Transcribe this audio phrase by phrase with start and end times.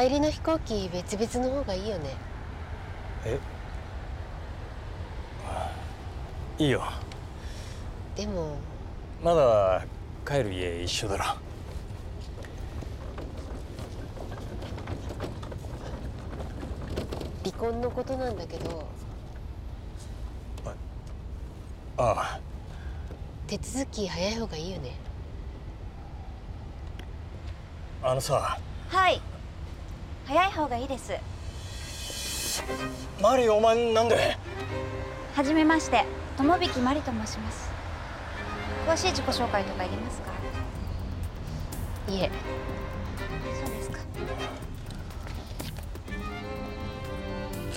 [0.00, 2.16] 帰りの飛行機別々の方がいいよね。
[3.26, 3.38] え？
[6.58, 6.82] いいよ。
[8.16, 8.56] でも。
[9.22, 9.84] まだ
[10.26, 11.24] 帰る家一緒だろ
[17.44, 18.86] 離婚のことなんだけど。
[20.64, 20.72] あ
[21.98, 22.40] あ。
[23.46, 24.96] 手続き早い方がいいよね。
[28.02, 28.58] あのさ。
[28.88, 29.20] はい
[30.30, 31.12] 早い方がいいです。
[33.20, 34.36] マリお前なんで？
[35.34, 36.04] はじめまして。
[36.38, 37.68] 友引マリと申します。
[38.86, 40.30] 詳しい自己紹介とかいりますか？
[42.12, 42.30] いえ。
[43.58, 43.98] そうですか。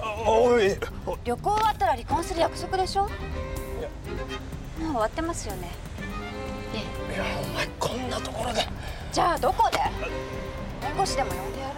[0.00, 0.78] あおい。
[1.24, 3.02] 旅行終わったら離婚する約束でしょ？
[3.02, 3.12] もう
[4.78, 5.72] 終わってますよね。
[6.72, 6.76] え。
[7.12, 8.60] いやお前こんなところで。
[9.10, 9.78] じゃあどこで？
[10.80, 11.74] 弁護士でも呼んでやる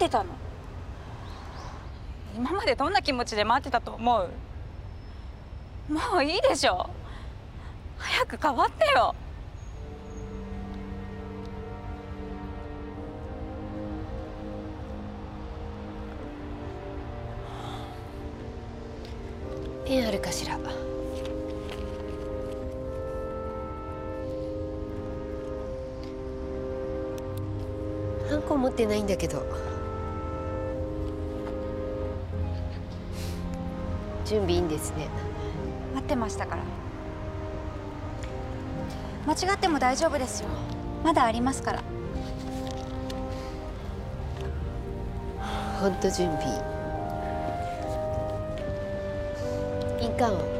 [0.00, 0.30] ってたの。
[2.34, 4.30] 今までどんな気持ちで待ってたと思う？
[5.92, 6.88] もういいでしょ？
[7.98, 9.14] 早く変わってよ。
[19.84, 20.58] ペンあるかしら？
[28.30, 29.42] ハンコ持ってないんだけど。
[34.30, 35.08] 準備いいんですね。
[35.92, 36.62] 待ってましたから。
[39.26, 40.48] 間違っても大丈夫ですよ。
[41.02, 41.82] まだありますから。
[45.80, 46.46] 本当準備。
[50.00, 50.59] 印鑑を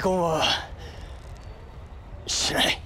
[0.00, 0.42] 離婚は
[2.26, 2.80] しない。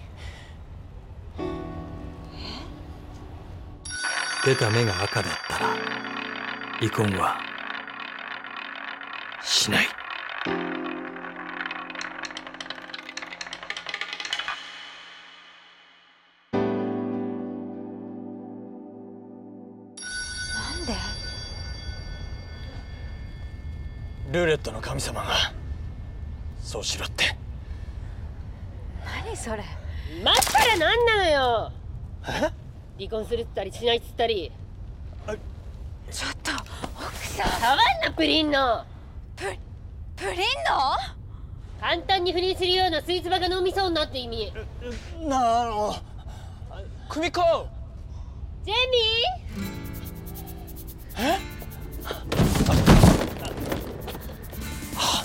[4.44, 5.68] 出た目が赤だったら
[6.80, 7.38] 離婚は
[9.44, 9.86] しない。
[10.44, 10.52] な
[20.82, 20.94] んで？
[24.32, 25.53] ルーレットの神様が
[26.74, 27.36] そうしろって。
[29.24, 29.62] 何それ。
[30.24, 31.72] 待ったらなんなのよ。
[32.98, 34.50] 離婚するっつったりしないっつったり。
[36.10, 36.50] ちょっと
[36.98, 37.50] 奥さん。
[37.60, 38.84] 触んなプリンの。
[39.36, 39.44] プ
[40.16, 40.96] プリンの？
[41.80, 44.52] 簡単に不倫するようなスイーツバカ脳みそ女って意味。
[45.22, 45.94] なあの
[47.08, 47.40] 久美子
[48.64, 48.98] ジェミ
[54.96, 55.22] あ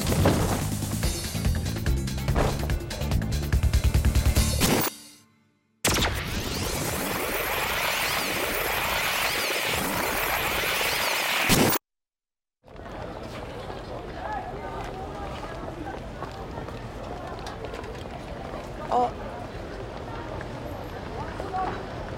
[18.92, 19.10] あ。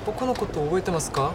[0.05, 1.31] 僕のこと覚えてますか？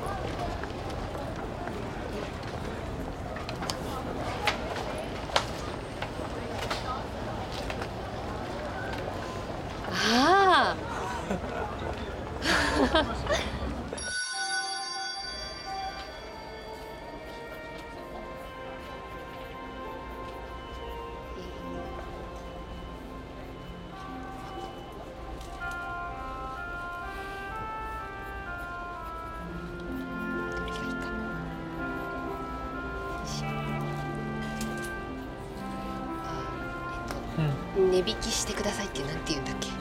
[37.77, 39.69] 値引きしてくださいってなんて言うんだっけ？
[39.69, 39.75] えっ、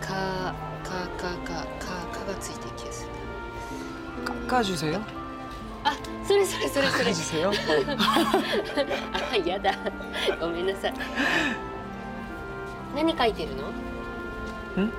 [0.00, 0.54] とか
[0.84, 1.86] かかかか
[2.18, 5.00] かがついてる気がするかかじゅせよ。
[5.82, 5.96] あ
[6.26, 7.04] それそれそれそれ。
[7.04, 7.52] かじせよ。
[9.32, 9.74] あやだ。
[10.40, 10.94] ごめんなさい。
[12.94, 13.62] 何書いてるの？
[14.84, 14.88] ん？
[14.88, 14.94] こ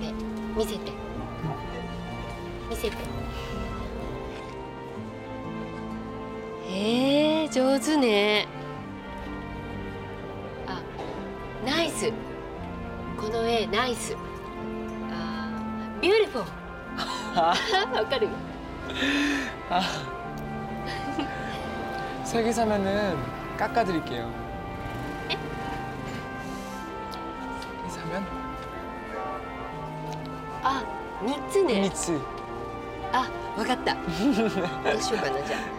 [0.00, 0.12] れ。
[0.56, 0.92] 見せて。
[2.70, 2.96] 見せて。
[6.70, 8.46] えー、上手ね。
[11.97, 12.11] ス
[13.17, 14.15] この絵ナイス
[15.11, 15.49] あ
[16.01, 18.27] ビューティフォーわかる
[19.69, 19.81] 아.
[22.25, 23.15] 세 개 사면은
[23.57, 24.29] 깎아드릴게요
[28.03, 28.25] 하면
[30.63, 30.83] あ
[31.21, 32.19] 三つね 미츠
[33.11, 33.99] あわかったど
[34.97, 35.76] うしようかなじゃあ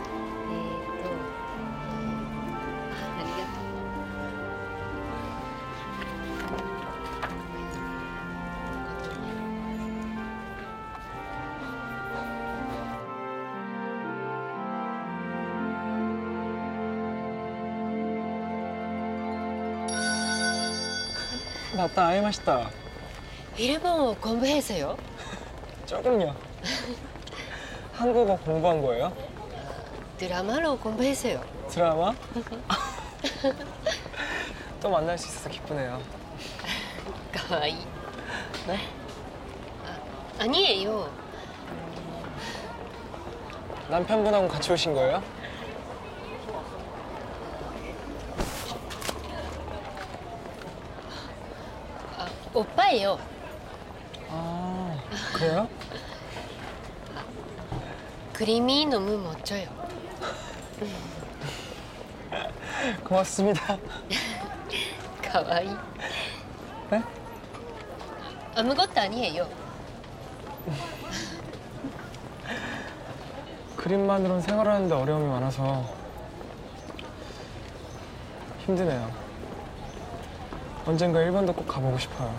[21.79, 22.69] 갔다 와 맛있다
[23.55, 24.97] 일본어 공부해서요?
[25.85, 26.35] 조금요.
[27.93, 29.13] 한국어 공부한 거예요?
[30.17, 31.41] 드라마로 공부해서요.
[31.69, 32.13] 드라마?
[34.81, 36.01] 또 만날 수 있어서 기쁘네요.
[37.33, 37.77] 가와이.
[38.67, 38.77] 네?
[39.85, 41.09] 아, 아니에요.
[43.89, 45.21] 남편분하고 같이 오신 거예요?
[52.59, 53.17] 오빠예요.
[54.29, 54.99] 아,
[55.33, 55.69] 그래요?
[58.33, 59.69] 그림이 너무 멋져요.
[63.03, 63.77] 고맙습니다.
[65.23, 65.69] 가와이.
[66.89, 67.03] 네?
[68.55, 69.47] 아무것도 아니에요.
[73.77, 75.85] 그림만으로는 생활하는데 어려움이 많아서
[78.65, 79.28] 힘드네요.
[80.85, 82.33] 언젠가 일본도 꼭 가보고 싶어요.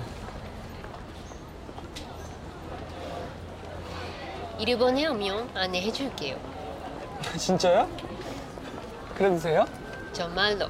[4.59, 6.37] 일본에 오면 안내해줄게요.
[7.39, 7.89] 진짜요?
[9.15, 9.65] 그래도 돼요?
[10.13, 10.67] 정말로.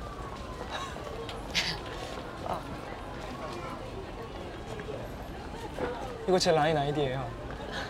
[2.47, 2.61] 아.
[6.29, 7.29] 이거 제 라인 아이디예요.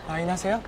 [0.09, 0.63] 라인 하세요?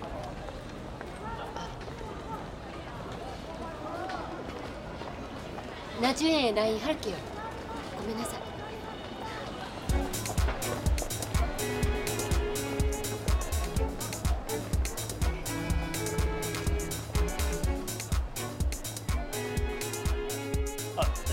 [6.01, 7.17] 나중에 라인 할게요.
[7.97, 8.52] 고민하세요.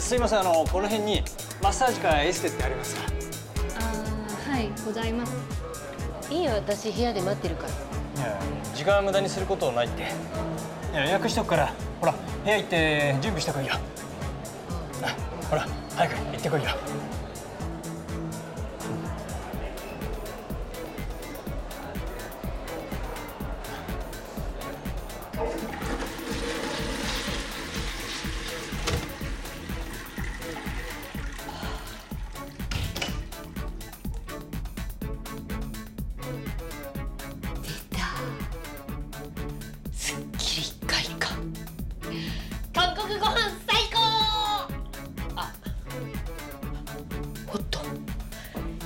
[0.10, 1.22] すいませんあのこの辺に
[1.62, 3.04] マッサージかエステってありますか？
[3.80, 3.94] あ
[4.50, 5.32] あはいございます。
[6.32, 7.70] いいよ、私部屋で待ってるから。
[7.70, 8.40] いや
[8.74, 10.02] 時間は無駄にすることないって。
[10.02, 11.72] いや予約しとくから
[12.02, 13.76] ほら部屋行って準備してこいよ
[15.48, 16.70] ほら早く行ってこいよ。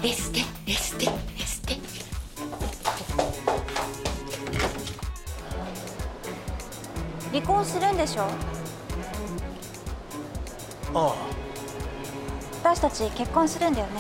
[0.04, 1.10] エステエステエ
[1.45, 1.78] ステ
[7.31, 8.28] 離婚するんでしょ？
[10.94, 11.16] あ。
[12.64, 13.94] 私たち結婚するんだよね。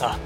[0.00, 0.18] あ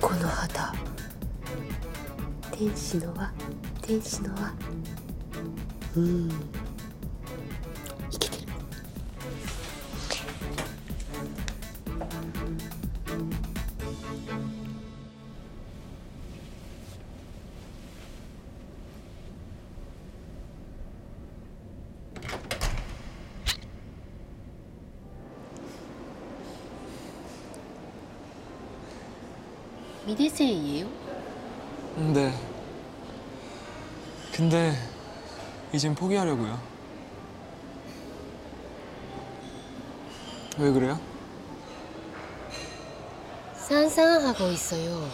[0.00, 0.72] この肌。
[2.50, 3.32] 天使の輪。
[3.82, 4.54] 天使の輪。
[5.96, 6.28] うん。
[34.34, 34.76] 근데
[35.72, 36.60] 이젠 포기하려고요
[40.58, 40.98] 왜 그래요?
[43.54, 45.08] 상상하고 있어요.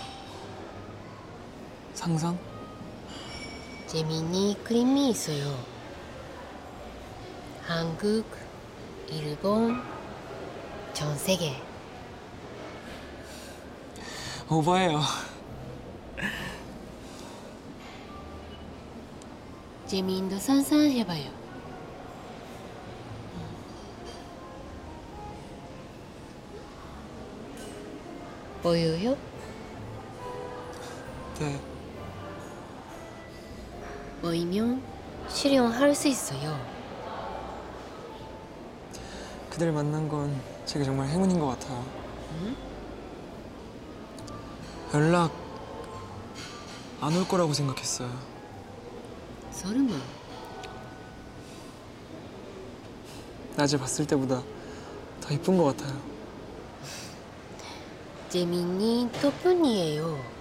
[1.94, 2.38] 상상?
[3.86, 5.56] 재미있는 그림이 있어요.
[7.62, 8.26] 한국,
[9.08, 9.80] 일본,
[10.92, 11.62] 전 세계.
[14.50, 15.00] 오버해요
[19.90, 21.32] 재미있는 상상해봐요.
[28.62, 29.16] 보여요?
[31.38, 31.58] 네
[34.20, 34.82] 보이면
[35.28, 36.56] 실현할 수 있어요.
[39.48, 41.84] 그들 만난 건 제가 정말 행운인 것 같아요.
[44.94, 45.32] 연락
[47.00, 48.10] 안 올 거라고 생각했어요.
[49.60, 49.92] 설마
[53.56, 54.42] 낮에 봤을 때보다
[55.20, 56.00] 더 이쁜 것 같아요.
[58.30, 60.39] 재민이 덕분이에요.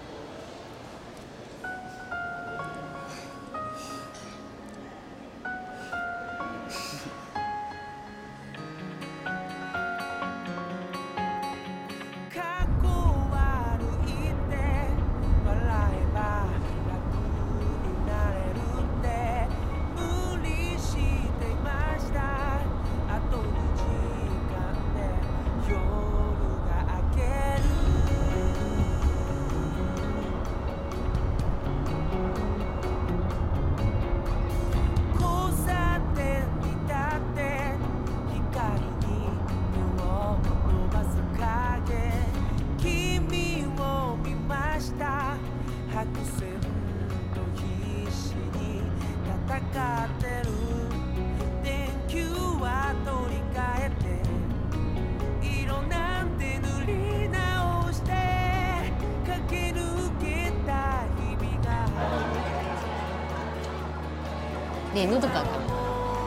[64.93, 65.47] ねえ喉かかる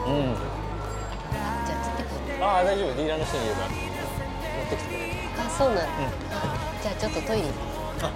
[0.07, 0.35] うん。
[0.35, 2.43] じゃあつってこう。
[2.43, 2.95] ああ大丈夫。
[2.95, 3.67] ディーラーの人に言えば。
[3.67, 5.13] 持ってきてくれる。
[5.37, 5.83] あそうなんだ、
[6.81, 7.49] じゃあちょっとトイレに
[7.99, 8.07] 乗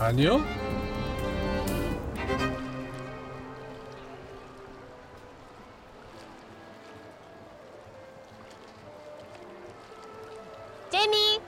[0.00, 0.40] 아니요?
[10.90, 11.40] 제미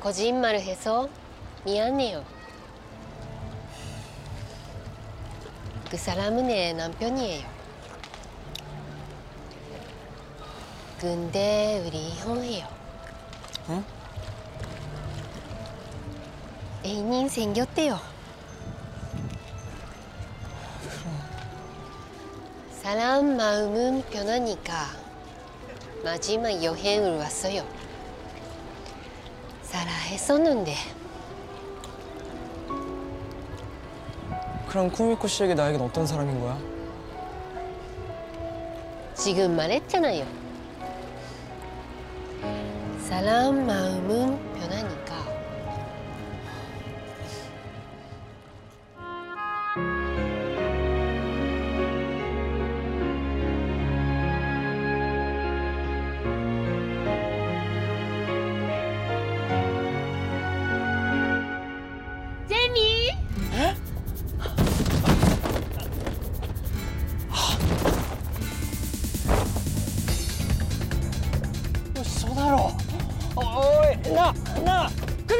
[0.00, 1.08] 거짓말을 해서
[1.64, 2.24] 미안해요.
[5.90, 7.57] 그 사람은 내 남편이에요.
[10.99, 12.67] 근데 우리 이혼해요.
[13.69, 13.83] 어?
[16.83, 17.97] 애인이 생겼대요.
[22.71, 24.87] 사람 마음은 변하니까
[26.03, 27.65] 마지막 여행을 왔어요.
[29.61, 30.75] 살아했었는데
[34.67, 36.59] 그럼 쿠미코 씨에게 나에겐 어떤 사람인 거야?
[39.15, 40.48] 지금 말했잖아요.
[43.09, 43.65] 사람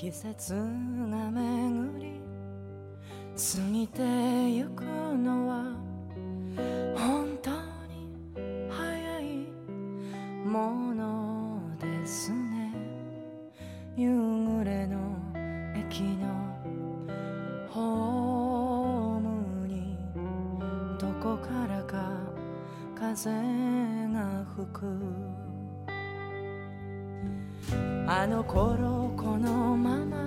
[0.00, 2.22] 季節が巡り
[3.36, 4.02] 過ぎて
[4.50, 5.76] ゆくのは
[28.12, 30.26] あの頃このまま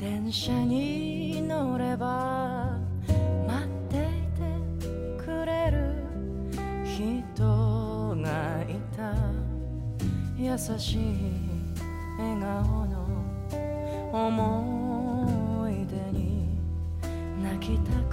[0.00, 2.76] 電車に乗れば
[3.46, 4.00] 待ってい
[4.36, 5.94] てくれる
[6.84, 9.14] 人がいた。
[10.36, 10.98] 優しい
[12.18, 13.06] 笑顔の
[14.12, 16.58] 思い出に
[17.44, 18.09] 泣きたく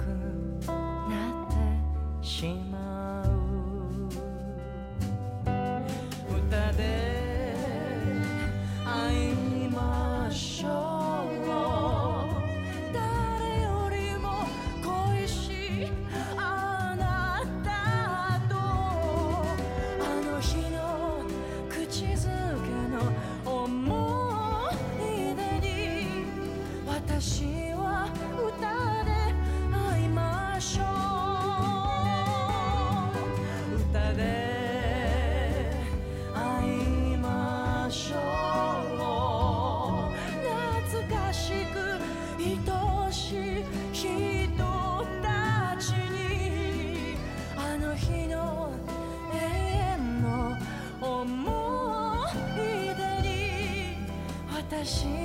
[54.88, 55.17] 心。